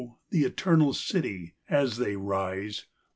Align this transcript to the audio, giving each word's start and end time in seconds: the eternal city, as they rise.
the 0.31 0.45
eternal 0.45 0.93
city, 0.93 1.53
as 1.69 1.97
they 1.97 2.15
rise. 2.15 2.87